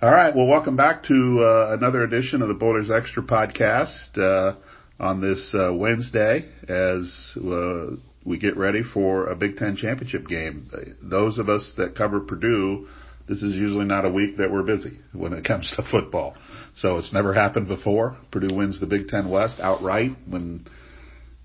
[0.00, 0.32] All right.
[0.32, 4.54] Well, welcome back to uh, another edition of the Boilers Extra podcast uh,
[5.00, 10.70] on this uh, Wednesday as uh, we get ready for a Big Ten championship game.
[11.02, 12.86] Those of us that cover Purdue,
[13.28, 16.36] this is usually not a week that we're busy when it comes to football.
[16.76, 18.18] So it's never happened before.
[18.30, 20.64] Purdue wins the Big Ten West outright when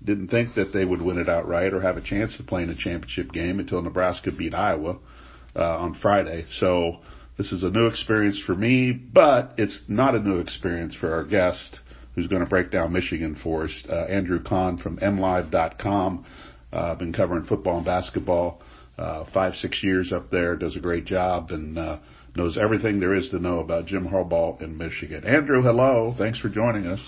[0.04, 2.70] didn't think that they would win it outright or have a chance to play in
[2.70, 5.00] a championship game until Nebraska beat Iowa
[5.56, 6.44] uh, on Friday.
[6.52, 7.00] So
[7.36, 11.24] this is a new experience for me, but it's not a new experience for our
[11.24, 11.80] guest
[12.14, 16.24] who's going to break down Michigan for us, uh, Andrew Kahn from MLive.com.
[16.72, 18.60] Uh, been covering football and basketball,
[18.98, 21.98] uh, five, six years up there, does a great job and, uh,
[22.36, 25.24] knows everything there is to know about Jim Harbaugh in Michigan.
[25.24, 26.14] Andrew, hello.
[26.16, 27.00] Thanks for joining us.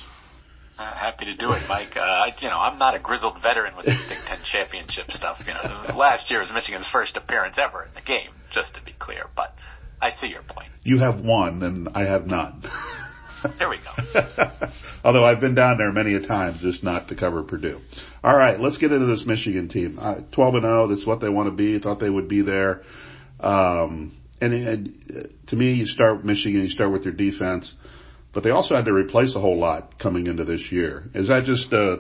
[0.79, 1.97] Uh, happy to do it, Mike.
[1.97, 5.41] Uh, I, you know, I'm not a grizzled veteran with this Big Ten championship stuff.
[5.47, 8.93] You know, last year was Michigan's first appearance ever in the game, just to be
[8.99, 9.25] clear.
[9.35, 9.56] But
[10.01, 10.69] I see your point.
[10.83, 12.63] You have one, and I have none.
[13.59, 14.23] There we go.
[15.05, 17.81] Although I've been down there many a times, just not to cover Purdue.
[18.25, 19.99] All right, let's get into this Michigan team.
[20.01, 21.79] Uh, 12 and 0, that's what they want to be.
[21.79, 22.83] Thought they would be there.
[23.39, 27.73] Um, and it, to me, you start with Michigan, you start with their defense,
[28.35, 31.05] but they also had to replace a whole lot coming into this year.
[31.15, 31.99] Is that just uh,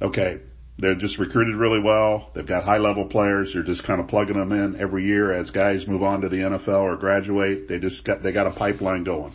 [0.00, 0.40] okay?
[0.82, 2.28] They're just recruited really well.
[2.34, 3.52] They've got high level players.
[3.54, 6.38] They're just kind of plugging them in every year as guys move on to the
[6.38, 7.68] NFL or graduate.
[7.68, 9.32] They just got they got a pipeline going.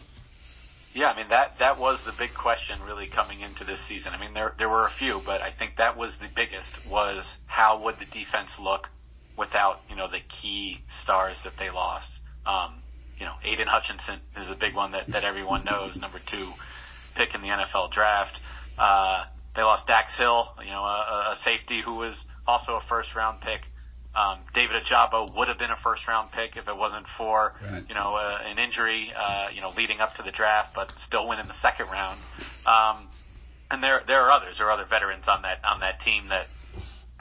[0.93, 4.11] Yeah, I mean that that was the big question really coming into this season.
[4.11, 7.23] I mean there there were a few, but I think that was the biggest was
[7.45, 8.89] how would the defense look
[9.37, 12.09] without you know the key stars that they lost.
[12.45, 12.81] Um,
[13.17, 16.51] you know, Aidan Hutchinson is a big one that that everyone knows, number two
[17.15, 18.37] pick in the NFL draft.
[18.77, 19.25] Uh,
[19.57, 22.13] they lost Dax Hill, you know, a, a safety who was
[22.45, 23.61] also a first round pick.
[24.13, 27.83] Um, David Ojabo would have been a first round pick if it wasn't for, right.
[27.89, 31.27] you know, uh, an injury, uh, you know, leading up to the draft, but still
[31.27, 32.21] win in the second round.
[32.65, 33.09] Um,
[33.69, 34.57] and there, there are others.
[34.59, 36.45] There are other veterans on that, on that team that,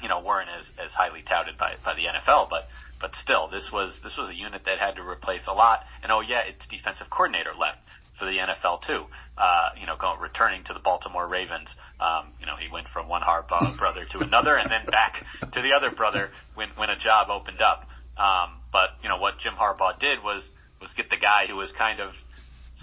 [0.03, 2.69] you know, weren't as, as highly touted by, by the NFL, but,
[3.01, 5.81] but still, this was, this was a unit that had to replace a lot.
[6.03, 7.81] And oh yeah, its defensive coordinator left
[8.19, 9.05] for the NFL too.
[9.37, 11.69] Uh, you know, going returning to the Baltimore Ravens.
[12.01, 15.63] Um, you know, he went from one Harbaugh brother to another, and then back to
[15.63, 17.89] the other brother when when a job opened up.
[18.17, 20.43] Um, but you know what Jim Harbaugh did was
[20.81, 22.13] was get the guy who was kind of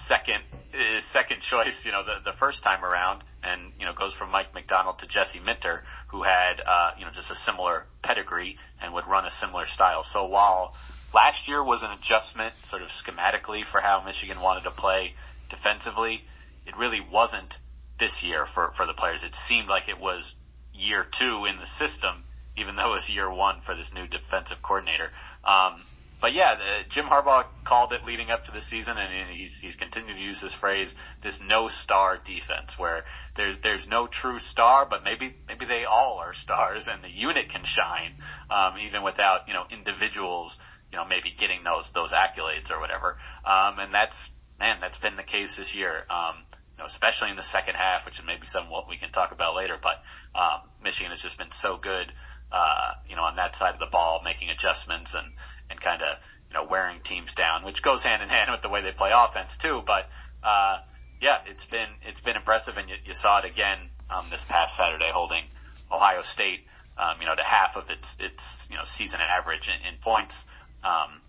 [0.07, 0.41] second
[0.73, 4.31] uh, second choice, you know, the the first time around, and you know goes from
[4.31, 8.93] Mike Macdonald to Jesse Minter, who had uh, you know just a similar pedigree and
[8.93, 10.03] would run a similar style.
[10.11, 10.73] So while
[11.13, 15.13] last year was an adjustment, sort of schematically, for how Michigan wanted to play
[15.50, 16.22] defensively.
[16.66, 17.53] It really wasn't
[18.00, 19.22] this year for, for the players.
[19.23, 20.34] It seemed like it was
[20.73, 22.23] year two in the system,
[22.57, 25.12] even though it was year one for this new defensive coordinator.
[25.46, 25.84] Um,
[26.23, 29.75] but yeah, the, Jim Harbaugh called it leading up to the season, and he's he's
[29.75, 33.03] continued to use this phrase, this no star defense, where
[33.35, 37.50] there's there's no true star, but maybe maybe they all are stars, and the unit
[37.52, 38.16] can shine
[38.50, 40.56] um, even without you know individuals
[40.93, 43.17] you know, maybe getting those those accolades or whatever.
[43.41, 44.13] Um, and that's
[44.61, 46.05] man, that's been the case this year.
[46.05, 46.45] Um,
[46.77, 49.33] you know, especially in the second half, which is maybe some what we can talk
[49.33, 49.81] about later.
[49.81, 50.05] But
[50.37, 52.13] um, Michigan has just been so good,
[52.53, 55.33] uh, you know, on that side of the ball, making adjustments and
[55.73, 58.69] and kind of you know wearing teams down, which goes hand in hand with the
[58.69, 59.81] way they play offense too.
[59.81, 60.05] But
[60.45, 60.85] uh,
[61.17, 64.77] yeah, it's been it's been impressive, and you, you saw it again um, this past
[64.77, 65.49] Saturday, holding
[65.89, 66.69] Ohio State,
[67.01, 70.37] um, you know, to half of its its you know season average in, in points.
[70.83, 71.21] Um,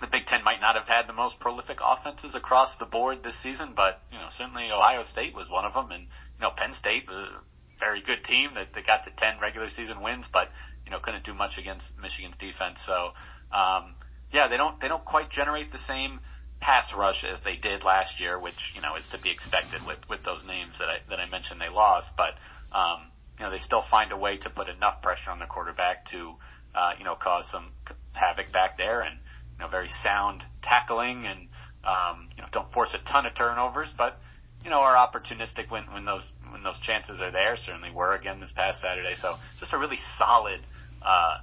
[0.00, 3.38] the Big Ten might not have had the most prolific offenses across the board this
[3.42, 6.74] season, but you know certainly Ohio State was one of them, and you know Penn
[6.74, 7.40] State a
[7.78, 10.50] very good team that they got to ten regular season wins, but
[10.84, 12.82] you know couldn't do much against Michigan's defense.
[12.84, 13.14] So
[13.54, 13.94] um,
[14.32, 16.20] yeah, they don't they don't quite generate the same
[16.60, 19.98] pass rush as they did last year, which you know is to be expected with
[20.10, 22.34] with those names that I that I mentioned they lost, but
[22.74, 26.06] um, you know they still find a way to put enough pressure on the quarterback
[26.06, 26.34] to
[26.74, 27.70] uh, you know cause some
[28.12, 29.18] havoc back there and
[29.54, 31.48] you know very sound tackling and
[31.84, 34.18] um, you know don't force a ton of turnovers, but
[34.64, 37.56] you know are opportunistic when when those when those chances are there.
[37.56, 39.14] Certainly were again this past Saturday.
[39.20, 40.60] So just a really solid,
[41.04, 41.38] uh,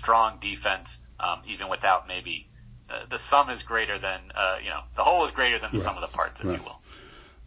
[0.00, 2.46] strong defense, um, even without maybe
[2.88, 5.78] uh, the sum is greater than uh, you know the whole is greater than the
[5.78, 5.86] right.
[5.86, 6.58] sum of the parts, if right.
[6.58, 6.78] you will.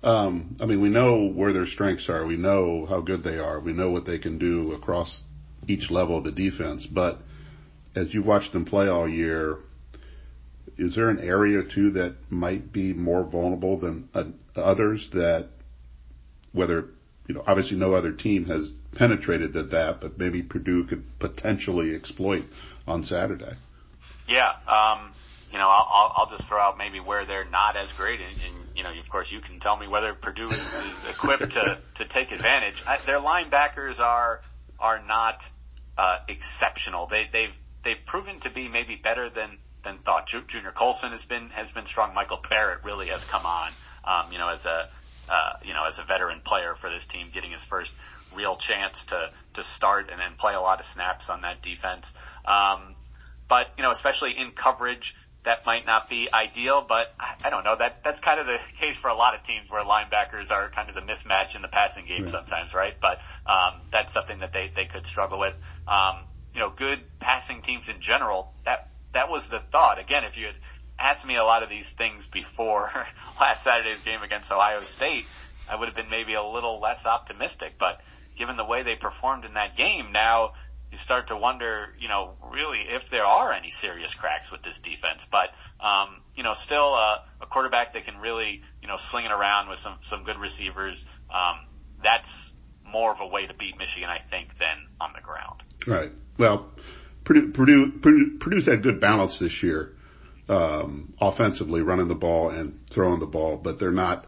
[0.04, 2.26] Um, I mean, we know where their strengths are.
[2.26, 3.60] We know how good they are.
[3.60, 5.24] We know what they can do across
[5.68, 6.86] each level of the defense.
[6.86, 7.20] But
[7.96, 9.58] as you've watched them play all year,
[10.78, 14.26] is there an area too that might be more vulnerable than uh,
[14.56, 15.50] others that
[16.52, 16.86] whether
[17.28, 21.96] you know obviously no other team has penetrated that that but maybe Purdue could potentially
[21.96, 22.44] exploit
[22.88, 23.54] on Saturday.
[24.28, 25.14] Yeah, um,
[25.52, 28.78] you know, I'll, I'll just throw out maybe where they're not as great, and, and
[28.78, 32.08] you know, of course, you can tell me whether Purdue is, is equipped to to
[32.10, 32.76] take advantage.
[32.86, 34.42] I, their linebackers are
[34.80, 35.42] are not
[35.98, 37.08] uh, exceptional.
[37.08, 40.28] They they've they've proven to be maybe better than than thought.
[40.28, 42.14] Junior Colson has been has been strong.
[42.14, 43.72] Michael Barrett really has come on.
[44.04, 44.90] Um, you know, as a
[45.32, 47.92] uh, you know as a veteran player for this team, getting his first
[48.36, 52.06] real chance to to start and then play a lot of snaps on that defense.
[52.46, 52.96] Um,
[53.48, 55.14] but you know, especially in coverage,
[55.46, 56.86] that might not be ideal.
[56.88, 57.76] But I, I don't know.
[57.78, 60.90] That that's kind of the case for a lot of teams where linebackers are kind
[60.90, 62.94] of the mismatch in the passing game sometimes, right?
[63.00, 63.18] But
[63.50, 65.54] um, that's something that they they could struggle with.
[65.88, 68.54] Um, you know, good passing teams in general.
[68.66, 70.00] That that was the thought.
[70.00, 70.56] Again, if you had
[70.98, 72.90] asked me a lot of these things before
[73.40, 75.26] last Saturday's game against Ohio State,
[75.70, 77.74] I would have been maybe a little less optimistic.
[77.80, 78.00] But
[78.38, 80.52] given the way they performed in that game, now
[80.92, 84.78] you start to wonder, you know, really if there are any serious cracks with this
[84.84, 85.22] defense.
[85.32, 85.50] But,
[85.84, 89.70] um, you know, still a, a quarterback that can really, you know, sling it around
[89.70, 91.04] with some, some good receivers.
[91.30, 91.68] Um,
[92.04, 92.30] that's
[92.86, 95.64] more of a way to beat Michigan, I think, than on the ground.
[95.88, 96.12] Right.
[96.38, 96.72] Well,
[97.26, 99.94] Purdue, Purdue, Purdue Purdue's had good balance this year,
[100.48, 104.28] um, offensively, running the ball and throwing the ball, but they're not,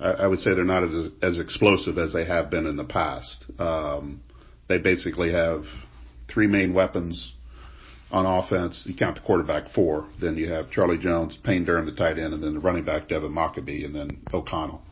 [0.00, 2.84] I, I would say they're not as, as explosive as they have been in the
[2.84, 3.44] past.
[3.58, 4.22] Um,
[4.68, 5.64] they basically have
[6.28, 7.34] three main weapons
[8.10, 8.84] on offense.
[8.86, 12.34] You count the quarterback four, then you have Charlie Jones, Payne Durham, the tight end,
[12.34, 14.82] and then the running back Devin Mockobee, and then O'Connell.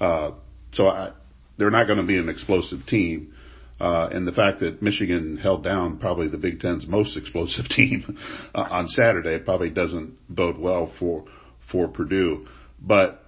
[0.00, 0.32] Uh,
[0.72, 1.12] so I,
[1.58, 3.34] they're not going to be an explosive team.
[3.80, 8.16] Uh, and the fact that Michigan held down probably the Big Ten's most explosive team
[8.54, 11.24] uh, on Saturday probably doesn't bode well for
[11.70, 12.46] for Purdue.
[12.80, 13.20] But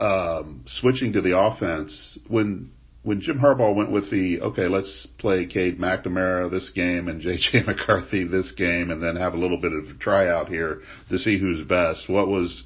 [0.00, 2.72] um, switching to the offense, when
[3.04, 7.64] when Jim Harbaugh went with the okay, let's play Cade McNamara this game and J.J.
[7.66, 11.38] McCarthy this game, and then have a little bit of a tryout here to see
[11.38, 12.08] who's best.
[12.08, 12.64] What was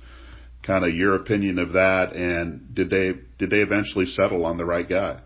[0.62, 4.64] kind of your opinion of that, and did they did they eventually settle on the
[4.64, 5.20] right guy?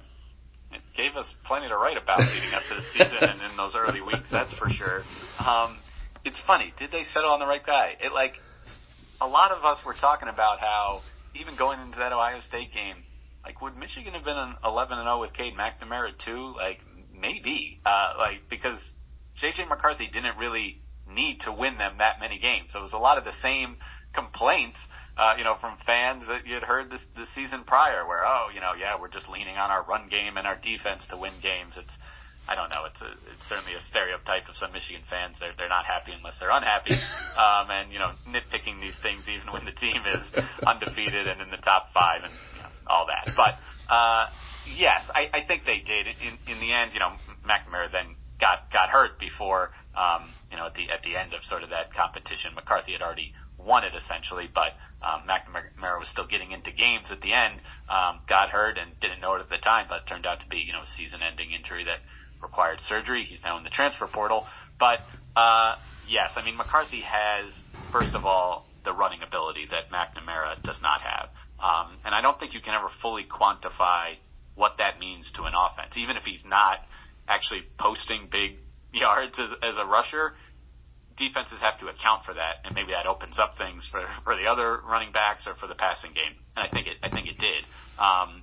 [0.72, 3.72] It gave us plenty to write about leading up to the season and in those
[3.74, 5.02] early weeks, that's for sure.
[5.38, 5.78] Um,
[6.24, 7.94] it's funny, did they settle on the right guy?
[8.00, 8.34] It like
[9.20, 11.00] a lot of us were talking about how
[11.34, 12.96] even going into that Ohio State game
[13.44, 16.54] like, would Michigan have been an 11 and 0 with Cade McNamara too?
[16.56, 16.80] Like,
[17.18, 17.80] maybe.
[17.84, 18.78] Uh, like, because
[19.40, 22.70] JJ McCarthy didn't really need to win them that many games.
[22.72, 23.76] So it was a lot of the same
[24.14, 24.78] complaints,
[25.16, 28.48] uh, you know, from fans that you had heard this, this season prior where, oh,
[28.54, 31.32] you know, yeah, we're just leaning on our run game and our defense to win
[31.42, 31.74] games.
[31.76, 31.92] It's,
[32.48, 32.84] I don't know.
[32.86, 35.36] It's a, it's certainly a stereotype of some Michigan fans.
[35.38, 36.98] They're they're not happy unless they're unhappy,
[37.38, 40.24] um, and you know nitpicking these things even when the team is
[40.66, 42.24] undefeated and in the top five.
[42.24, 42.32] And
[42.90, 43.30] all that.
[43.38, 43.54] But
[43.86, 44.26] uh,
[44.66, 46.06] yes, I, I think they did.
[46.18, 47.14] In in the end, you know,
[47.46, 51.44] McNamara then got got hurt before um, you know at the at the end of
[51.44, 52.54] sort of that competition.
[52.54, 57.20] McCarthy had already won it essentially, but um, McNamara was still getting into games at
[57.20, 57.60] the end.
[57.88, 60.48] Um, got hurt and didn't know it at the time, but it turned out to
[60.48, 62.00] be you know a season-ending injury that
[62.42, 63.24] required surgery.
[63.28, 64.44] He's now in the transfer portal,
[64.80, 65.04] but
[65.36, 67.52] uh, yes, I mean McCarthy has
[67.92, 71.28] first of all the running ability that McNamara does not have.
[71.60, 74.16] Um, and I don't think you can ever fully quantify
[74.54, 75.96] what that means to an offense.
[75.96, 76.78] Even if he's not
[77.28, 78.58] actually posting big
[78.92, 80.34] yards as, as a rusher,
[81.16, 84.46] defenses have to account for that, and maybe that opens up things for for the
[84.48, 86.34] other running backs or for the passing game.
[86.56, 87.62] And I think it I think it did.
[88.00, 88.42] Um,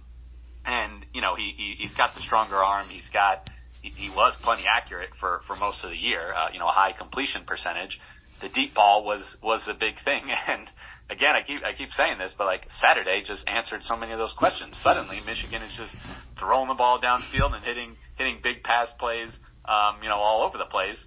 [0.66, 2.88] and you know he, he he's got the stronger arm.
[2.90, 3.50] He's got
[3.82, 6.34] he, he was plenty accurate for for most of the year.
[6.34, 8.00] Uh, you know a high completion percentage.
[8.42, 10.70] The deep ball was was a big thing, and
[11.10, 14.20] again, I keep I keep saying this, but like Saturday just answered so many of
[14.20, 14.80] those questions.
[14.84, 15.96] Suddenly, Michigan is just
[16.40, 19.30] throwing the ball downfield and hitting hitting big pass plays,
[19.66, 21.00] um, you know, all over the place.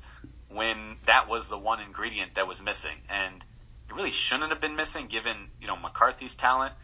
[0.49, 3.45] When that was the one ingredient that was missing, and
[3.89, 6.75] it really shouldn't have been missing, given you know McCarthy's talent.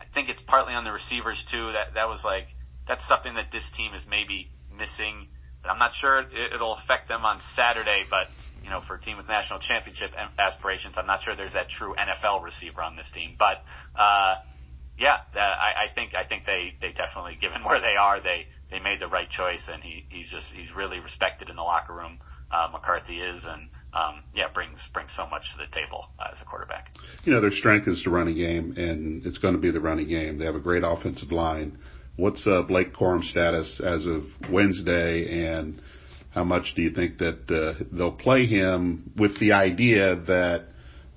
[0.00, 1.72] I think it's partly on the receivers too.
[1.72, 2.48] That that was like
[2.88, 5.28] that's something that this team is maybe missing.
[5.62, 8.28] But I'm not sure it, it'll affect them on Saturday, but
[8.62, 11.94] you know, for a team with national championship aspirations, I'm not sure there's that true
[11.98, 13.36] NFL receiver on this team.
[13.38, 13.62] But
[13.96, 14.36] uh,
[14.98, 18.80] yeah, I, I think I think they they definitely, given where they are, they they
[18.80, 22.18] made the right choice, and he he's just he's really respected in the locker room.
[22.52, 26.42] Uh, McCarthy is, and um, yeah, brings brings so much to the table uh, as
[26.42, 26.88] a quarterback.
[27.24, 30.08] You know, their strength is the running game, and it's going to be the running
[30.08, 30.38] game.
[30.38, 31.78] They have a great offensive line.
[32.16, 35.80] What's uh, Blake Corum's status as of Wednesday, and
[36.30, 40.66] how much do you think that uh, they'll play him with the idea that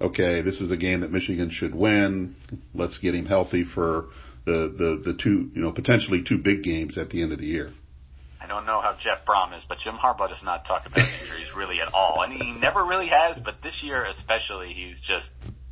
[0.02, 2.36] okay, this is a game that Michigan should win.
[2.74, 4.08] Let's get him healthy for
[4.46, 7.46] the the the two you know potentially two big games at the end of the
[7.46, 7.72] year.
[8.42, 11.56] I don't know how Jeff Brohm is, but Jim Harbaugh does not talk about injuries
[11.56, 13.38] really at all, and he never really has.
[13.44, 15.30] But this year, especially, he's just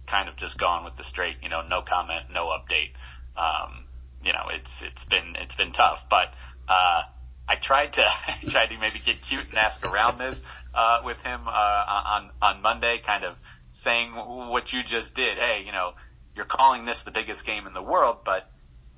[0.07, 2.95] kind of just gone with the straight, you know, no comment, no update.
[3.36, 3.86] Um,
[4.24, 6.31] you know, it's it's been it's been tough, but
[6.71, 7.03] uh,
[7.51, 10.38] I tried to I tried to maybe get cute and ask around this
[10.74, 13.36] uh, with him uh, on on Monday, kind of
[13.84, 15.38] saying what you just did.
[15.38, 15.91] Hey, you know,
[16.36, 18.50] you're calling this the biggest game in the world, but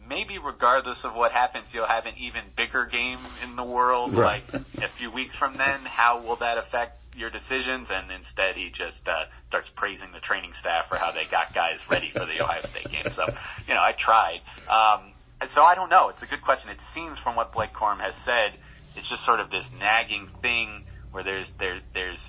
[0.08, 4.44] maybe regardless of what happens, you'll have an even bigger game in the world, right.
[4.54, 5.86] like a few weeks from then.
[5.86, 7.88] How will that affect your decisions?
[7.90, 11.80] And instead, he just uh, starts praising the training staff for how they got guys
[11.90, 13.14] ready for the Ohio State game.
[13.14, 13.26] So,
[13.68, 14.42] you know, I tried.
[14.68, 15.13] Um,
[15.52, 16.10] so I don't know.
[16.10, 16.70] It's a good question.
[16.70, 18.60] It seems from what Blake Corum has said,
[18.96, 22.20] it's just sort of this nagging thing where there's there there's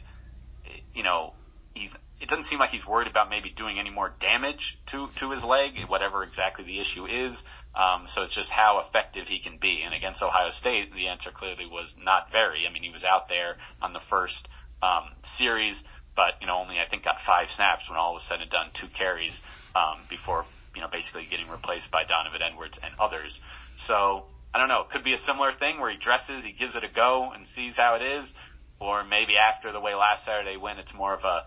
[0.94, 1.34] you know
[1.74, 1.90] he's
[2.20, 5.42] it doesn't seem like he's worried about maybe doing any more damage to to his
[5.44, 7.36] leg, whatever exactly the issue is.
[7.74, 9.82] Um, so it's just how effective he can be.
[9.84, 12.66] And against Ohio State, the answer clearly was not very.
[12.68, 14.46] I mean, he was out there on the first
[14.80, 15.76] um, series,
[16.14, 18.70] but you know only I think got five snaps when all was said and done,
[18.80, 19.34] two carries
[19.74, 23.38] um, before you know basically getting replaced by Donovan Edwards and others.
[23.86, 24.82] So I don't know.
[24.82, 27.46] It could be a similar thing where he dresses, he gives it a go, and
[27.54, 28.24] sees how it is,
[28.80, 31.46] or maybe after the way last Saturday went, it's more of a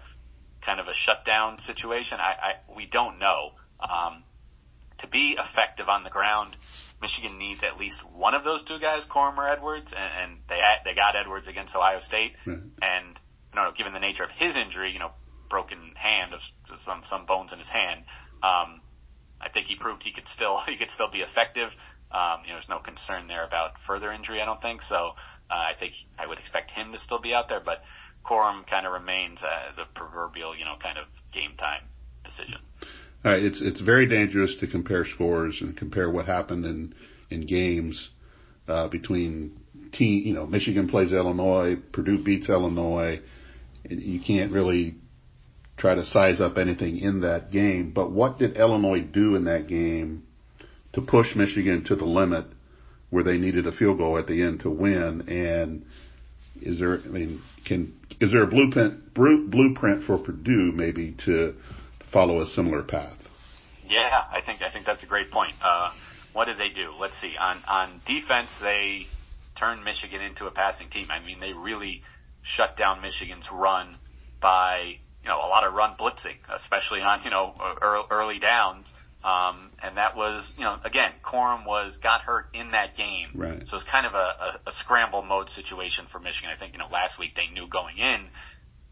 [0.65, 2.19] kind of a shutdown situation.
[2.19, 3.51] I, I we don't know.
[3.79, 4.23] Um,
[4.99, 6.55] to be effective on the ground,
[7.01, 10.59] Michigan needs at least one of those two guys, Corum or Edwards, and, and they
[10.83, 12.67] they got Edwards against Ohio State, mm-hmm.
[12.81, 13.19] and
[13.53, 15.11] you know, given the nature of his injury, you know,
[15.49, 16.41] broken hand of
[16.83, 18.03] some some bones in his hand,
[18.43, 18.81] um,
[19.41, 21.69] I think he proved he could still he could still be effective.
[22.11, 24.41] Um, you know, there's no concern there about further injury.
[24.41, 25.11] I don't think so.
[25.49, 27.83] Uh, I think I would expect him to still be out there, but
[28.25, 31.83] Corum kind of remains uh, the proverbial, you know, kind of game time
[32.23, 32.59] decision.
[33.25, 36.93] All right, it's it's very dangerous to compare scores and compare what happened in
[37.29, 38.09] in games
[38.67, 39.59] uh, between
[39.93, 40.23] team.
[40.25, 43.21] You know, Michigan plays Illinois, Purdue beats Illinois.
[43.89, 44.95] You can't really
[45.77, 47.91] try to size up anything in that game.
[47.93, 50.23] But what did Illinois do in that game
[50.93, 52.45] to push Michigan to the limit
[53.09, 55.29] where they needed a field goal at the end to win?
[55.29, 55.85] And
[56.61, 61.55] is there, I mean, can is there a blueprint blueprint for Purdue maybe to
[62.11, 63.17] follow a similar path?
[63.87, 65.53] Yeah, I think I think that's a great point.
[65.63, 65.91] Uh,
[66.33, 66.91] what did they do?
[66.99, 67.35] Let's see.
[67.39, 69.05] On on defense, they
[69.57, 71.07] turned Michigan into a passing team.
[71.11, 72.01] I mean, they really
[72.43, 73.97] shut down Michigan's run
[74.41, 77.53] by you know a lot of run blitzing, especially on you know
[78.09, 78.87] early downs.
[79.23, 83.67] Um, and that was, you know, again, Corum was got hurt in that game, right.
[83.67, 86.49] so it's kind of a, a, a scramble mode situation for Michigan.
[86.55, 88.27] I think, you know, last week they knew going in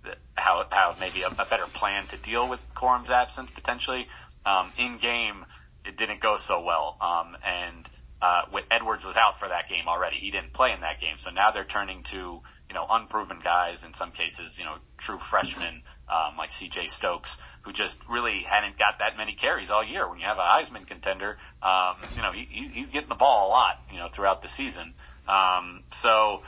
[0.04, 4.08] that how how maybe a, a better plan to deal with Corum's absence potentially.
[4.46, 5.46] Um, in game,
[5.86, 7.88] it didn't go so well, um, and
[8.22, 10.18] uh, with Edwards was out for that game already.
[10.20, 13.77] He didn't play in that game, so now they're turning to you know unproven guys
[13.86, 16.90] in some cases, you know, true freshmen um, like C.J.
[16.98, 17.30] Stokes,
[17.64, 20.10] who just really hadn't got that many carries all year.
[20.10, 23.50] When you have a Heisman contender, um, you know he, he's getting the ball a
[23.50, 24.94] lot, you know, throughout the season.
[25.28, 26.42] Um, so,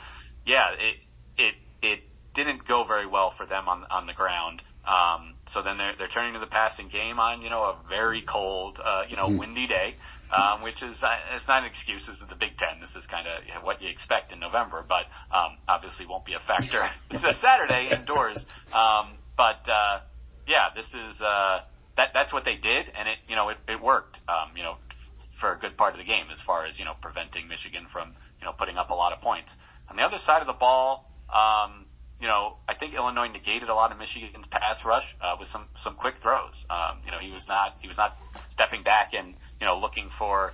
[0.46, 0.96] yeah, it
[1.36, 2.00] it it
[2.34, 4.62] didn't go very well for them on on the ground.
[4.86, 8.22] Um, so then they're they're turning to the passing game on you know a very
[8.22, 9.38] cold, uh, you know, mm-hmm.
[9.38, 9.96] windy day.
[10.28, 12.04] Um, which is uh, it's not an excuse.
[12.06, 12.84] This is the Big Ten.
[12.84, 16.44] This is kind of what you expect in November, but um, obviously won't be a
[16.46, 16.84] factor.
[17.10, 18.36] it's a Saturday indoors.
[18.68, 20.00] Um, but uh,
[20.48, 21.60] yeah, this is uh,
[21.96, 24.18] that that's what they did, and it you know it, it worked.
[24.28, 24.76] Um, you know,
[25.40, 28.14] for a good part of the game as far as you know preventing Michigan from
[28.40, 29.50] you know putting up a lot of points.
[29.88, 31.86] On the other side of the ball, um,
[32.20, 35.66] you know, I think Illinois negated a lot of Michigan's pass rush uh, with some
[35.82, 36.58] some quick throws.
[36.68, 38.18] Um, you know, he was not he was not
[38.50, 40.52] stepping back and you know looking for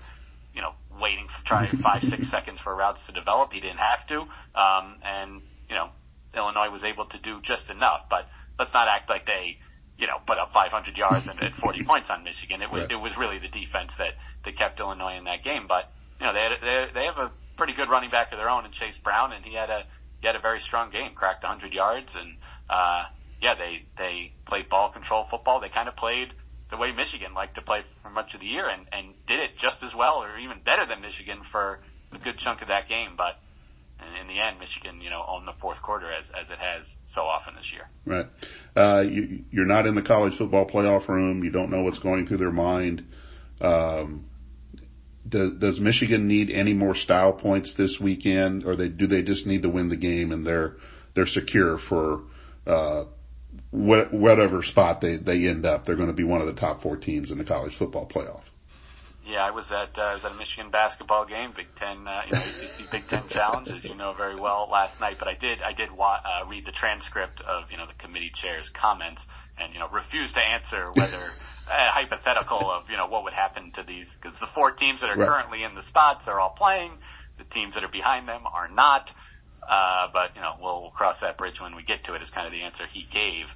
[0.54, 3.52] you know waiting for trying five six seconds for routes to develop.
[3.52, 4.20] He didn't have to,
[4.60, 5.88] um, and you know
[6.36, 9.58] Illinois was able to do just enough, but let's not act like they,
[9.99, 12.62] you know, put up 500 yards and, and 40 points on Michigan.
[12.62, 12.90] It was right.
[12.90, 15.66] it was really the defense that that kept Illinois in that game.
[15.68, 18.50] But you know, they had, they they have a pretty good running back of their
[18.50, 19.84] own in Chase Brown, and he had a
[20.20, 22.37] he had a very strong game, cracked 100 yards, and
[22.70, 23.04] uh,
[23.42, 25.61] yeah, they they played ball control football.
[25.61, 26.32] They kind of played
[26.70, 29.58] the way Michigan liked to play for much of the year, and and did it
[29.58, 31.80] just as well, or even better than Michigan for
[32.12, 33.14] a good chunk of that game.
[33.16, 33.37] But
[34.28, 37.22] in the end, Michigan, you know, owned the fourth quarter as as it has so
[37.22, 37.88] often this year.
[38.06, 38.26] Right.
[38.76, 41.44] Uh, you, you're not in the college football playoff room.
[41.44, 43.04] You don't know what's going through their mind.
[43.60, 44.26] Um,
[45.28, 49.46] does, does Michigan need any more style points this weekend, or they do they just
[49.46, 50.76] need to win the game and they're
[51.14, 52.22] they're secure for
[52.66, 53.04] uh,
[53.70, 55.84] whatever spot they they end up?
[55.84, 58.42] They're going to be one of the top four teams in the college football playoff.
[59.26, 62.22] Yeah, I was at uh, I was at a Michigan basketball game, Big Ten, uh,
[62.26, 65.16] you know, ACC Big Ten Challenge, as you know very well, last night.
[65.18, 68.30] But I did I did wa- uh, read the transcript of you know the committee
[68.34, 69.22] chair's comments,
[69.58, 73.72] and you know refused to answer whether a hypothetical of you know what would happen
[73.76, 75.28] to these because the four teams that are Right.
[75.28, 76.92] currently in the spots are all playing,
[77.38, 79.10] the teams that are behind them are not.
[79.66, 82.20] Uh, but you know we'll, we'll cross that bridge when we get to it.
[82.20, 83.46] Is kind of the answer he gave.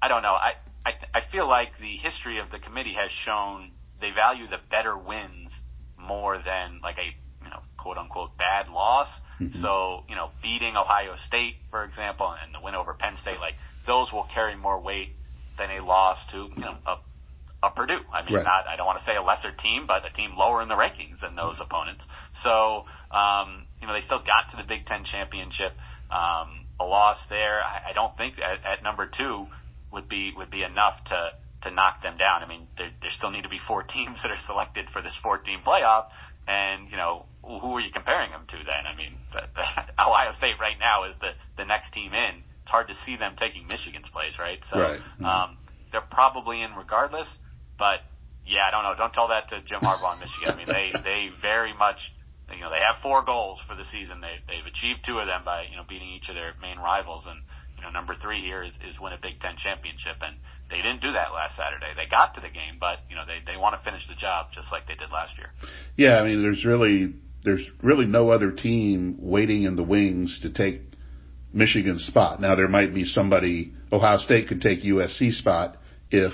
[0.00, 0.32] I don't know.
[0.32, 0.52] I,
[0.86, 4.96] I I feel like the history of the committee has shown they value the better
[4.96, 5.50] wins
[5.98, 7.08] more than like a
[7.44, 9.08] you know quote unquote bad loss.
[9.62, 13.54] So you know beating Ohio State, for example, and the win over Penn State, like
[13.86, 15.10] those will carry more weight
[15.58, 16.96] than a loss to you know a
[17.62, 18.00] a Purdue.
[18.12, 18.44] I mean, Right.
[18.44, 20.74] not I don't want to say a lesser team, but a team lower in the
[20.76, 22.04] rankings than those opponents.
[22.42, 25.72] So um, you know they still got to the Big Ten championship.
[26.10, 29.46] Um, a loss there, I, I don't think at, at number two
[29.92, 31.30] would be would be enough to
[31.62, 32.42] to knock them down.
[32.42, 35.14] I mean, there, there still need to be four teams that are selected for this
[35.22, 36.06] four team playoff.
[36.46, 38.86] And you know, who are you comparing them to then?
[38.86, 39.64] I mean, the, the,
[40.02, 42.42] Ohio State right now is the the next team in.
[42.62, 44.58] It's hard to see them taking Michigan's place, right?
[44.70, 45.00] So Right.
[45.18, 45.24] Mhm.
[45.26, 45.58] um,
[45.90, 47.26] they're probably in regardless.
[47.78, 48.02] But
[48.46, 48.94] yeah, I don't know.
[48.94, 50.50] Don't tell that to Jim Harbaugh in Michigan.
[50.50, 51.98] I mean, they they very much
[52.52, 54.20] you know they have four goals for the season.
[54.22, 57.26] They they've achieved two of them by you know beating each of their main rivals
[57.26, 57.42] and.
[57.86, 60.36] Know, number three here is, is win a Big Ten championship, and
[60.70, 61.94] they didn't do that last Saturday.
[61.94, 64.48] They got to the game, but you know they they want to finish the job
[64.52, 65.50] just like they did last year.
[65.94, 67.14] Yeah, I mean, there's really
[67.44, 70.80] there's really no other team waiting in the wings to take
[71.52, 72.40] Michigan's spot.
[72.40, 73.72] Now there might be somebody.
[73.92, 75.76] Ohio State could take USC's spot
[76.10, 76.32] if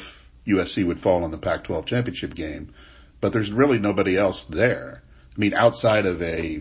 [0.49, 2.73] USC would fall in the Pac-12 championship game,
[3.21, 5.03] but there's really nobody else there.
[5.37, 6.61] I mean, outside of a,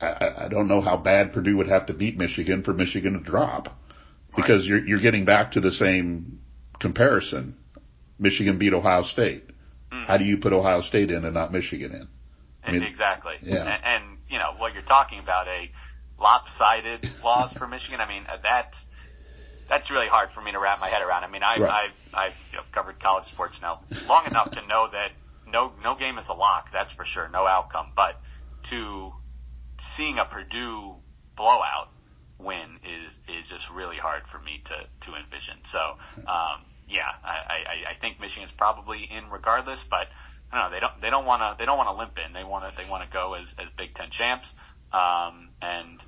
[0.00, 3.20] I, I don't know how bad Purdue would have to beat Michigan for Michigan to
[3.20, 3.76] drop,
[4.36, 6.40] because you're you're getting back to the same
[6.80, 7.56] comparison.
[8.18, 9.44] Michigan beat Ohio State.
[9.92, 10.06] Mm.
[10.06, 12.08] How do you put Ohio State in and not Michigan in?
[12.62, 13.34] I mean, exactly.
[13.42, 13.62] yeah.
[13.62, 15.70] And, and you know what you're talking about a
[16.20, 18.00] lopsided loss for Michigan.
[18.00, 18.76] I mean that's
[19.68, 21.24] that's really hard for me to wrap my head around.
[21.24, 21.90] I mean I've Right.
[21.90, 25.12] I've, I've you know, covered college sports now long enough to know that
[25.46, 26.68] no no game is a lock.
[26.72, 27.28] That's for sure.
[27.28, 27.92] No outcome.
[27.94, 28.20] But
[28.70, 29.12] to
[29.96, 30.96] seeing a Purdue
[31.36, 31.88] blowout
[32.44, 34.76] win is is just really hard for me to
[35.06, 35.58] to envision.
[35.72, 35.78] So
[36.28, 40.06] um, yeah, I, I, I think Michigan's probably in regardless, but
[40.52, 40.70] I don't know.
[40.76, 42.32] They don't they don't want to they don't want to limp in.
[42.32, 44.46] They want to they want to go as as Big Ten champs.
[44.92, 45.98] Um, and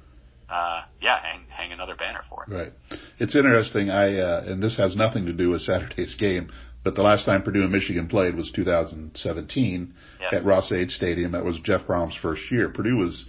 [0.49, 2.53] uh, yeah, hang hang another banner for it.
[2.53, 2.72] Right.
[3.18, 3.90] It's interesting.
[3.90, 6.53] I uh, and this has nothing to do with Saturday's game,
[6.85, 10.35] but the last time Purdue and Michigan played was 2017 Yes.
[10.35, 11.33] at Ross Ade Stadium.
[11.33, 12.68] That was Jeff Brohm's first year.
[12.68, 13.25] Purdue was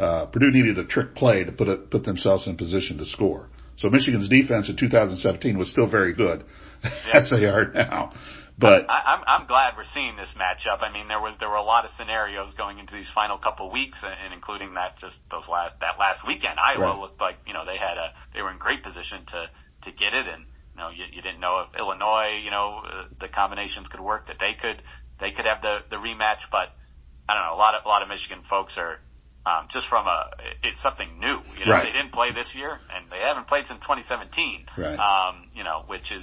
[0.00, 3.48] uh, Purdue needed a trick play to put it, put themselves in position to score.
[3.76, 6.44] So Michigan's defense in 2017 was still very good,
[7.12, 8.12] as they are now.
[8.58, 10.84] But I, I'm I'm glad we're seeing this matchup.
[10.84, 13.72] I mean, there was there were a lot of scenarios going into these final couple
[13.72, 16.60] weeks, and, and including that just those last that last weekend.
[16.60, 17.00] Iowa Right.
[17.00, 19.48] looked like you know they had a they were in great position to
[19.84, 23.08] to get it, and you know you, you didn't know if Illinois you know uh,
[23.20, 24.84] the combinations could work that they could
[25.20, 26.68] they could have the the rematch, but
[27.28, 29.00] I don't know a lot of a lot of Michigan folks are.
[29.46, 30.30] Um, just from a,
[30.62, 31.40] it's something new.
[31.56, 31.84] You know, Right.
[31.88, 34.66] they didn't play this year, and they haven't played since 2017.
[34.76, 34.98] Right.
[35.00, 36.22] Um, you know, which is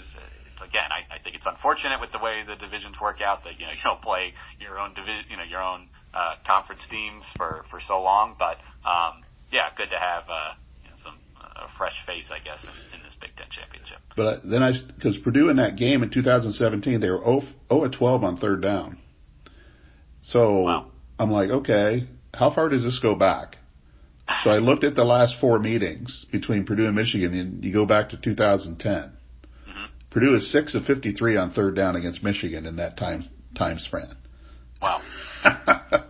[0.53, 3.59] it's again, I, I think it's unfortunate with the way the divisions work out that
[3.59, 7.25] you know you don't play your own division, you know, your own uh, conference teams
[7.37, 8.35] for for so long.
[8.37, 10.53] But um, yeah, good to have uh,
[10.85, 13.97] you know, some a fresh face, I guess, in, in this Big Ten championship.
[14.15, 17.41] But then I, because Purdue in that game in 2017, they were 0
[17.73, 18.99] 0 12 on third down.
[20.21, 20.91] So Wow.
[21.19, 22.05] I'm like, okay,
[22.37, 23.57] how far does this go back?
[24.43, 27.85] So I looked at the last four meetings between Purdue and Michigan, and you go
[27.85, 29.11] back to 2010.
[29.67, 29.87] Mhm.
[30.09, 34.15] Purdue is six of 53 on third down against Michigan in that time time span.
[34.81, 35.01] Wow.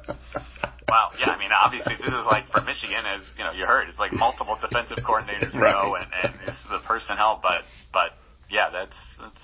[0.89, 1.09] Wow.
[1.19, 1.31] Yeah.
[1.31, 4.13] I mean, obviously, this is like for Michigan, as you know, you heard, it's like
[4.13, 5.73] multiple defensive coordinators Right.
[5.73, 7.39] go, and, and this is the personnel.
[7.43, 8.11] But but
[8.49, 9.43] yeah, that's that's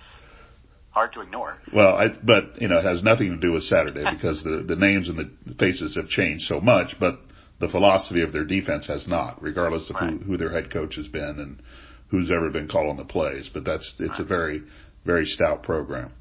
[0.93, 1.57] hard to ignore.
[1.73, 4.75] Well, I, but you know, it has nothing to do with Saturday because the the
[4.75, 7.19] names and the faces have changed so much, but
[7.59, 10.11] the philosophy of their defense has not, regardless of Right.
[10.11, 11.61] who, who their head coach has been and
[12.09, 13.49] who's ever been calling the plays.
[13.53, 14.63] But that's it's a very
[15.05, 16.11] very stout program.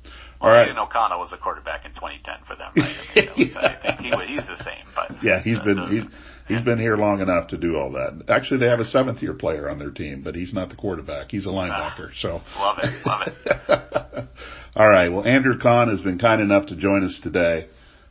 [0.41, 0.69] All Well, right.
[0.69, 2.97] Ian O'Connell was a quarterback in 2010 for them, right?
[3.15, 6.05] I, mean, that I think he, he's the same, but Yeah, he's uh, been he's
[6.49, 8.25] he's been here long enough to do all that.
[8.29, 11.31] Actually, they have a seventh year player on their team, but he's not the quarterback.
[11.31, 12.11] He's a linebacker.
[12.15, 14.29] So love it, love it.
[14.77, 15.09] All right.
[15.09, 17.69] Well, Andrew Kahn has been kind enough to join us today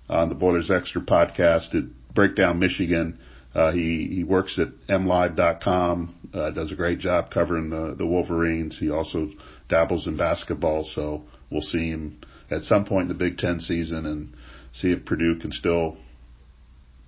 [0.08, 3.18] on the Boilers Extra podcast to break down Michigan.
[3.56, 8.78] Uh, he, he works at mlive.com, uh, does a great job covering the, the Wolverines.
[8.78, 9.30] He also
[9.70, 14.06] dabbles in basketball, so we'll see him at some point in the Big Ten season
[14.06, 14.36] and
[14.72, 15.98] see if Purdue can still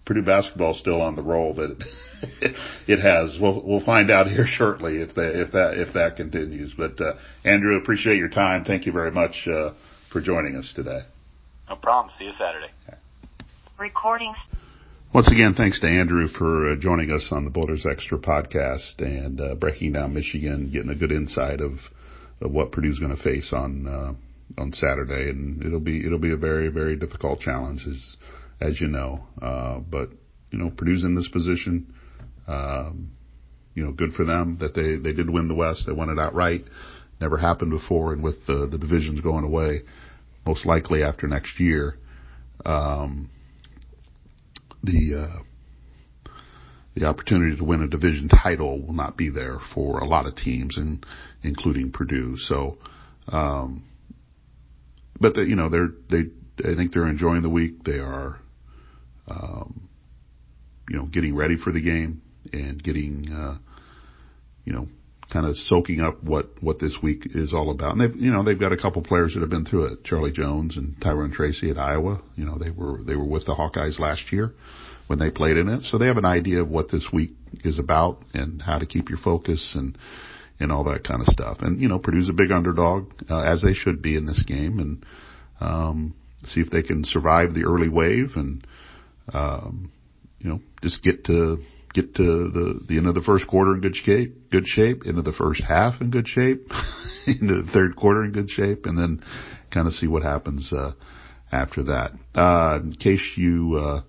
[0.06, 2.56] Purdue basketball still on the roll that it,
[2.88, 3.38] it has.
[3.40, 6.74] We'll we'll find out here shortly if that if that if that continues.
[6.78, 7.14] But uh,
[7.46, 8.66] Andrew, appreciate your time.
[8.66, 9.74] Thank you very much uh,
[10.12, 11.02] for joining us today.
[11.70, 12.14] No problem.
[12.18, 12.72] See you Saturday.
[13.80, 14.38] Recordings.
[15.14, 19.40] Once again, thanks to Andrew for uh, joining us on the Boilers Extra podcast and
[19.40, 21.74] uh, breaking down Michigan, getting a good insight of,
[22.42, 26.34] of what Purdue's going to face on uh, on Saturday, and it'll be it'll be
[26.34, 28.18] a very very difficult challenge as
[28.64, 29.26] as you know.
[29.42, 30.10] Uh, but
[30.52, 31.94] you know, Purdue's in this position.
[32.48, 33.12] Um,
[33.76, 35.84] you know, good for them that they they did win the West.
[35.86, 36.66] They won it outright.
[37.20, 39.82] Never happened before, and with the the divisions going away,
[40.46, 41.98] most likely after next year.
[42.66, 43.30] Um,
[44.84, 45.44] the uh,
[46.96, 50.36] the opportunity to win a division title will not be there for a lot of
[50.36, 51.06] teams, and
[51.42, 52.38] including Purdue.
[52.38, 52.78] So,
[53.30, 53.84] um,
[55.20, 57.84] but they, you know, they're they I think they're enjoying the week.
[57.84, 58.38] They are,
[59.28, 59.90] um,
[60.90, 63.58] you know, getting ready for the game and getting, uh,
[64.66, 64.88] you know,
[65.32, 67.94] kind of soaking up what what this week is all about.
[67.94, 70.04] And they've you know they've got a couple players that have been through it.
[70.04, 72.22] Charlie Jones and Tyrone Tracy at Iowa.
[72.36, 74.54] You know they were they were with the Hawkeyes last year
[75.08, 77.32] when they played in it, so they have an idea of what this week
[77.64, 79.98] is about and how to keep your focus and
[80.60, 81.58] and all that kind of stuff.
[81.62, 84.80] And you know Purdue's a big underdog uh, as they should be in this game
[84.80, 85.06] and
[85.60, 88.66] um, see if they can survive the early wave and
[89.32, 89.92] um,
[90.40, 91.60] you know just get to
[91.94, 95.22] get to the, the end of the first quarter in good shape, good shape, into
[95.22, 96.68] the first half in good shape,
[97.28, 99.24] into the third quarter in good shape, and then
[99.72, 100.94] kind of see what happens, uh,
[101.52, 102.12] after that.
[102.36, 104.02] Uh, in case you, uh,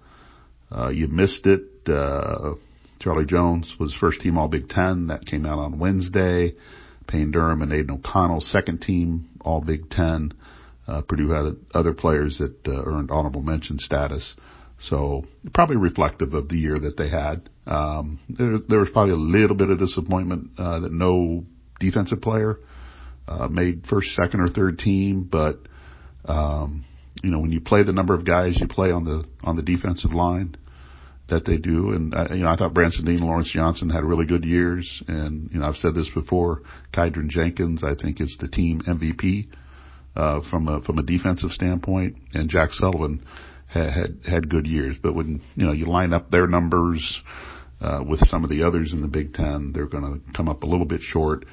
[0.74, 2.54] uh, you missed it, uh,
[3.00, 5.08] Charlie Jones was first team All Big Ten.
[5.08, 6.54] That came out on Wednesday.
[7.06, 10.32] Payne Durham and Aidan O'Connell, second team All Big Ten.
[10.88, 14.34] Uh, Purdue had other players that earned honorable mention status.
[14.88, 17.48] So probably reflective of the year that they had.
[17.66, 21.44] Um, there, there was probably a little bit of disappointment uh, that no
[21.80, 22.58] defensive player
[23.26, 25.28] uh, made first, second, or third team.
[25.30, 25.60] But
[26.26, 26.84] um,
[27.22, 29.62] you know, when you play the number of guys you play on the on the
[29.62, 30.56] defensive line
[31.28, 34.04] that they do, and uh, you know, I thought Branson Deen and Lawrence Johnson had
[34.04, 35.02] really good years.
[35.08, 36.62] And you know, I've said this before.
[36.92, 39.48] Kydran Jenkins, I think, is the team MVP
[40.16, 43.24] uh, from a from a defensive standpoint, and Jack Sullivan
[43.74, 44.96] had had good years.
[45.02, 47.22] But when you know you line up their numbers
[47.80, 50.62] uh, with some of the others in the Big Ten, they're going to come up
[50.62, 51.44] a little bit short.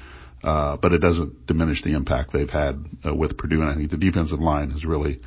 [0.42, 3.92] Uh, but it doesn't diminish the impact they've had uh, with Purdue, and I think
[3.92, 5.20] the defensive line has really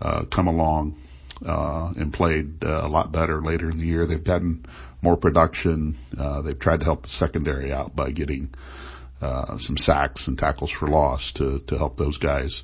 [0.00, 0.98] uh, come along
[1.44, 4.06] uh, and played uh, a lot better later in the year.
[4.06, 4.64] They've gotten
[5.02, 5.98] more production.
[6.16, 8.54] Uh, they've tried to help the secondary out by getting
[9.20, 12.62] uh, some sacks and tackles for loss to to help those guys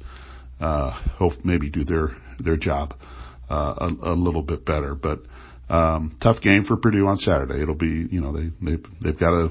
[0.61, 4.95] uh, hope maybe do their their job uh, a, a little bit better.
[4.95, 5.21] But
[5.69, 7.63] um, tough game for Purdue on Saturday.
[7.63, 9.51] It'll be, you know, they they they've got a,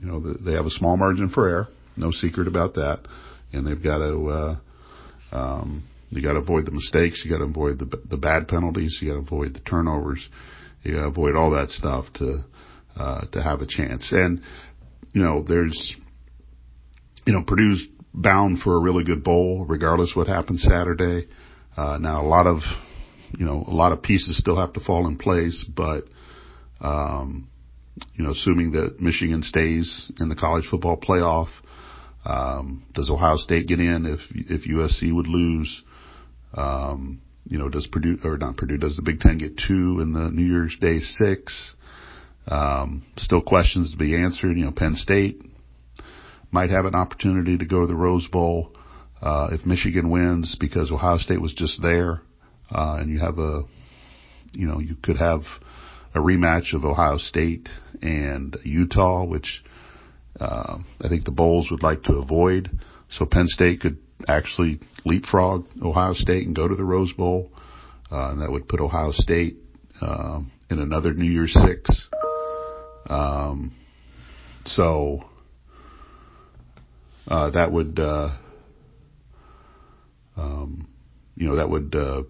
[0.00, 1.68] you know, they have a small margin for error.
[1.96, 3.00] No secret about that,
[3.52, 4.28] and they've got to.
[4.30, 4.56] Uh,
[5.32, 7.22] um, you got to avoid the mistakes.
[7.24, 8.98] You got to avoid the the bad penalties.
[9.00, 10.28] You got to avoid the turnovers.
[10.82, 12.44] You got to avoid all that stuff to
[12.96, 14.12] uh, to have a chance.
[14.12, 14.42] And
[15.12, 15.96] you know, there's
[17.26, 21.26] you know, Purdue's bound for a really good bowl, regardless what happens Saturday.
[21.76, 22.60] Uh, now, a lot of
[23.36, 26.04] you know, a lot of pieces still have to fall in place, but,
[26.80, 27.48] um,
[28.14, 31.48] you know, assuming that Michigan stays in the college football playoff,
[32.24, 35.82] um, does Ohio State get in if, if USC would lose?
[36.54, 40.12] Um, you know, does Purdue, or not Purdue, does the Big Ten get two in
[40.12, 41.74] the New Year's Day six?
[42.48, 44.56] Um, still questions to be answered.
[44.56, 45.40] You know, Penn State
[46.50, 48.72] might have an opportunity to go to the Rose Bowl,
[49.20, 52.20] uh, if Michigan wins because Ohio State was just there
[52.70, 53.62] uh, and you have a,
[54.52, 55.42] you know, you could have
[56.14, 57.68] a rematch of Ohio State
[58.02, 59.62] and Utah, which
[60.40, 62.70] uh, I think the Bulls would like to avoid.
[63.10, 63.98] So Penn State could
[64.28, 67.52] actually leapfrog Ohio State and go to the Rose Bowl,
[68.10, 69.56] uh, and that would put Ohio State
[70.00, 72.08] uh, in another New Year's Six.
[73.08, 73.74] Um,
[74.64, 75.24] so
[77.28, 78.36] uh, that would, uh,
[80.36, 80.88] um,
[81.36, 82.22] you know, that would uh,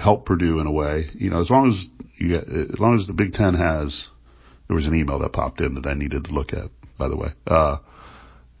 [0.00, 1.10] help Purdue in a way.
[1.14, 4.08] You know, as long as you get, as long as the Big Ten has,
[4.66, 7.16] there was an email that popped in that I needed to look at, by the
[7.16, 7.28] way.
[7.46, 7.78] Uh,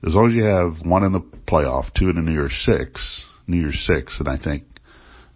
[0.06, 3.24] as long as you have one in the playoff, two in the New Year's Six,
[3.46, 4.64] New Year's Six, and I think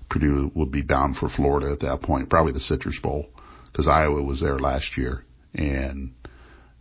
[0.09, 3.27] Purdue would be bound for Florida at that point, probably the Citrus Bowl,
[3.67, 6.15] because Iowa was there last year, and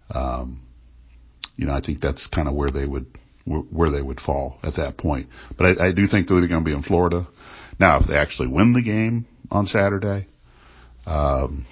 [0.10, 0.62] um,
[1.58, 3.08] you know I think that's kind of where they would
[3.46, 5.28] where they would fall at that point.
[5.58, 7.28] But I, I do think they're going to be in Florida.
[7.80, 10.28] Now, if they actually win the game on Saturday,
[11.06, 11.66] um,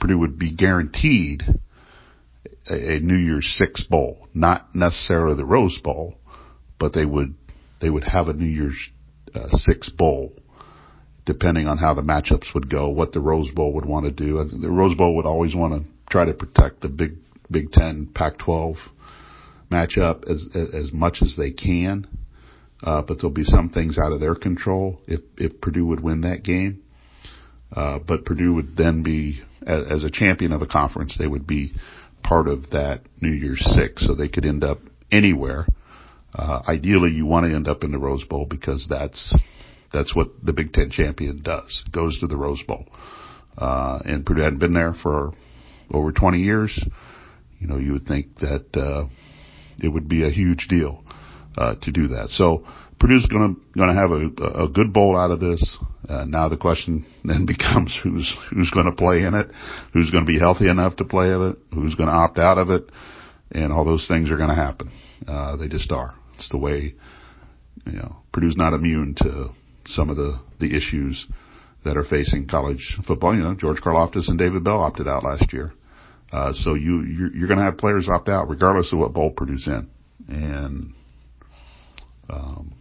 [0.00, 1.42] Purdue would be guaranteed
[2.68, 6.16] a, a New Year's Six bowl, not necessarily the Rose Bowl,
[6.78, 7.34] but they would
[7.80, 8.78] they would have a New Year's
[9.34, 10.32] uh, Six bowl,
[11.26, 14.40] depending on how the matchups would go, what the Rose Bowl would want to do.
[14.40, 17.16] I think the Rose Bowl would always want to try to protect the Big
[17.50, 18.76] Big Ten, Pac-12
[19.70, 22.06] matchup as as much as they can.
[22.82, 26.22] Uh, but there'll be some things out of their control if if Purdue would win
[26.22, 26.82] that game.
[27.72, 31.46] Uh, but Purdue would then be as, as a champion of a conference, they would
[31.46, 31.72] be
[32.22, 34.78] part of that New Year's Six, so they could end up
[35.12, 35.66] anywhere.
[36.34, 39.34] Uh, ideally, you want to end up in the Rose Bowl because that's
[39.92, 41.84] that's what the Big Ten champion does.
[41.92, 42.86] Goes to the Rose Bowl,
[43.58, 45.32] uh, and Purdue hadn't been there for
[45.92, 46.78] over 20 years.
[47.58, 49.08] You know, you would think that uh,
[49.82, 51.04] it would be a huge deal
[51.56, 52.28] uh, to do that.
[52.30, 52.64] So
[52.98, 55.78] Purdue's going to going to have a, a good bowl out of this.
[56.08, 59.50] Uh, now the question then becomes who's who's going to play in it,
[59.92, 62.58] who's going to be healthy enough to play in it, who's going to opt out
[62.58, 62.90] of it,
[63.52, 64.90] and all those things are going to happen.
[65.26, 66.14] Uh, they just are.
[66.34, 66.94] It's the way
[67.86, 69.50] you know Purdue's not immune to
[69.86, 71.26] some of the the issues
[71.84, 73.34] that are facing college football.
[73.34, 75.72] You know, George Karlaftis and David Bell opted out last year.
[76.32, 79.30] Uh, so you, you're, you're going to have players opt out regardless of what bowl
[79.30, 79.88] Purdue's in.
[80.28, 80.94] And,
[82.28, 82.74] um,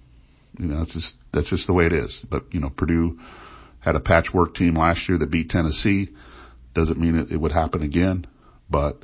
[0.59, 2.25] you know, that's just, that's just the way it is.
[2.29, 3.19] But, you know, Purdue
[3.79, 6.09] had a patchwork team last year that beat Tennessee.
[6.75, 8.27] Doesn't mean it, it would happen again,
[8.69, 8.99] but,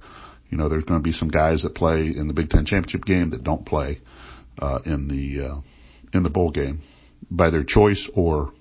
[0.49, 3.03] you know, there's going to be some guys that play in the Big Ten championship
[3.05, 4.01] game that don't play,
[4.59, 5.61] uh, in the, uh,
[6.13, 6.83] in the bowl game
[7.31, 8.53] by their choice or,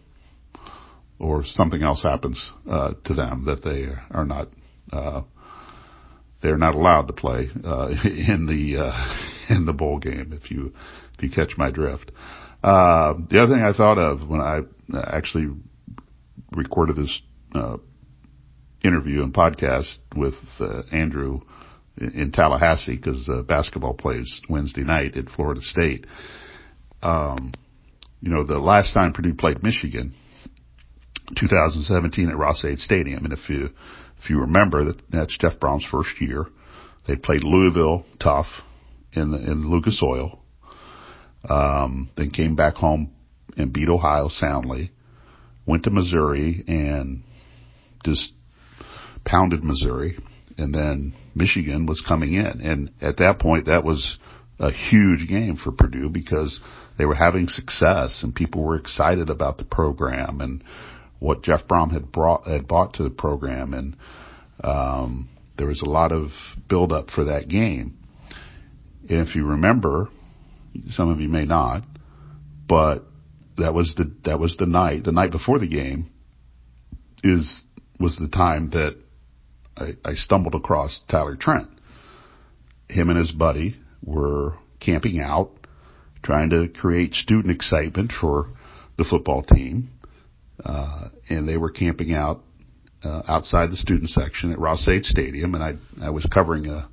[1.18, 4.48] or something else happens, uh, to them that they are not,
[4.90, 5.20] uh,
[6.44, 9.16] they're not allowed to play, uh, in the, uh,
[9.48, 10.74] in the bowl game if you,
[11.16, 12.12] if you catch my drift.
[12.62, 14.60] Uh, the other thing I thought of when I
[14.94, 15.48] actually
[16.52, 17.20] recorded this,
[17.54, 17.78] uh,
[18.84, 21.40] interview and podcast with, uh, Andrew
[21.96, 26.06] in Tallahassee because uh, basketball plays Wednesday night at Florida State.
[27.02, 27.52] Um,
[28.20, 30.14] you know, the last time Purdue played Michigan,
[31.38, 33.70] 2017 at Ross-Ade Stadium, and if you
[34.24, 36.46] if you remember that that's Jeff Brohm's first year,
[37.06, 38.46] they played Louisville tough
[39.12, 40.40] in the in Lucas Oil,
[41.48, 43.12] um, then came back home
[43.58, 44.90] and beat Ohio soundly,
[45.66, 47.22] went to Missouri and
[48.02, 48.32] just
[49.26, 50.18] pounded Missouri,
[50.56, 52.60] and then Michigan was coming in.
[52.62, 54.18] And at that point, that was
[54.58, 56.60] a huge game for Purdue because
[56.96, 60.62] they were having success and people were excited about the program and
[61.24, 63.72] what Jeff Brohm had brought, had brought to the program.
[63.72, 63.96] And,
[64.62, 66.28] um, there was a lot of
[66.68, 67.96] build up for that game.
[69.08, 70.10] And if you remember,
[70.90, 71.82] some of you may not,
[72.68, 73.04] but
[73.56, 76.10] that was the, that was the night, the night before the game
[77.22, 77.64] is,
[77.98, 78.96] was the time that
[79.76, 81.68] I, I stumbled across Tyler Trent.
[82.88, 85.52] Him and his buddy were camping out,
[86.22, 88.50] trying to create student excitement for
[88.98, 89.90] the football team.
[90.64, 92.40] Uh, and they were camping out,
[93.02, 95.54] uh, outside the student section at Ross-Ade Stadium.
[95.54, 96.88] And I, I was covering a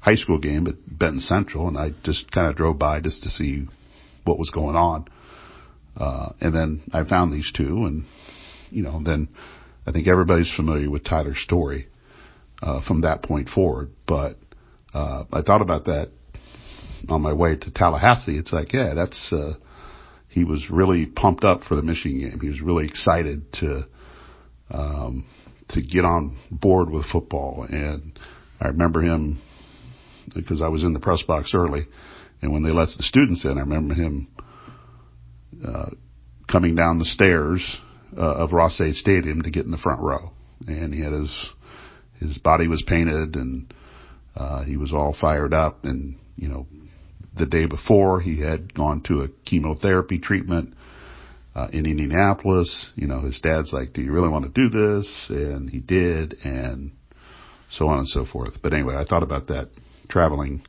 [0.00, 3.28] high school game at Benton Central and I just kind of drove by just to
[3.28, 3.66] see
[4.24, 5.06] what was going on.
[5.96, 8.04] Uh, and then I found these two and,
[8.70, 9.28] you know, then
[9.86, 11.88] I think everybody's familiar with Tyler's story
[12.62, 13.90] uh, from that point forward.
[14.06, 14.36] But
[14.94, 16.10] uh, I thought about that
[17.08, 18.38] on my way to Tallahassee.
[18.38, 19.54] It's like, yeah, that's uh,
[20.32, 22.40] he was really pumped up for the Michigan game.
[22.40, 23.86] He was really excited to
[24.70, 25.26] um,
[25.68, 27.66] to get on board with football.
[27.68, 28.18] And
[28.60, 29.40] I remember him
[30.34, 31.86] because I was in the press box early,
[32.40, 34.28] and when they let the students in, I remember him
[35.66, 35.90] uh,
[36.50, 37.62] coming down the stairs
[38.16, 40.32] uh, of Ross-Ade Stadium to get in the front row,
[40.66, 41.46] and he had his
[42.20, 43.74] his body was painted and
[44.34, 45.84] uh, he was all fired up.
[45.84, 46.66] And you know,
[47.36, 50.74] the day before he had gone to a chemotherapy treatment
[51.54, 52.90] uh, in Indianapolis.
[52.94, 56.36] You know, his dad's like, "Do you really want to do this?" And he did,
[56.44, 56.92] and
[57.70, 58.54] so on and so forth.
[58.62, 59.70] But anyway, I thought about that
[60.08, 60.62] traveling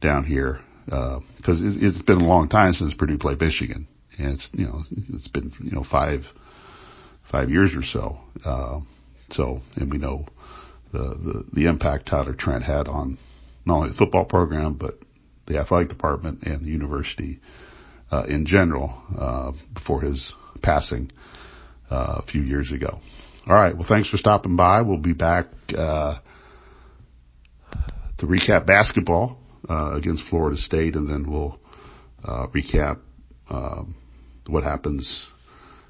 [0.00, 3.86] down here because uh, it, it's been a long time since Purdue played Michigan,
[4.18, 6.22] and it's you know it's been you know five
[7.30, 8.18] five years or so.
[8.44, 8.80] Uh,
[9.30, 10.26] so, and we know
[10.92, 13.18] the, the, the impact Tyler Trent had on
[13.64, 14.98] not only the football program, but
[15.50, 17.40] the athletic department and the university
[18.10, 21.10] uh, in general uh, before his passing
[21.90, 23.00] uh, a few years ago.
[23.46, 23.76] All right.
[23.76, 24.82] Well, thanks for stopping by.
[24.82, 26.18] We'll be back uh,
[28.18, 31.58] to recap basketball uh, against Florida State, and then we'll
[32.24, 32.98] uh, recap
[33.48, 33.96] um,
[34.46, 35.26] what happens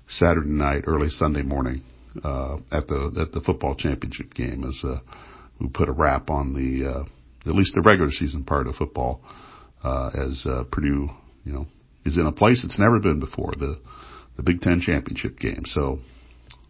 [0.09, 1.83] Saturday night, early Sunday morning
[2.25, 4.99] uh, at the at the football championship game as uh,
[5.61, 9.21] we put a wrap on the uh, at least the regular season part of football
[9.83, 11.11] uh, as uh, Purdue,
[11.45, 11.67] you know,
[12.05, 13.81] is in a place it's never been before the
[14.37, 15.63] the Big Ten championship game.
[15.67, 15.99] So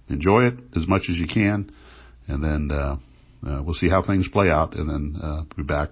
[0.09, 1.73] enjoy it as much as you can,
[2.27, 2.97] and then uh,
[3.47, 5.91] uh, we'll see how things play out, and then uh, be back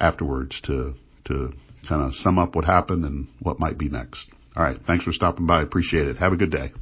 [0.00, 0.94] afterwards to
[1.26, 1.52] to
[1.88, 4.30] kind of sum up what happened and what might be next.
[4.56, 5.62] All right, thanks for stopping by.
[5.62, 6.16] Appreciate it.
[6.16, 6.72] Have a good day.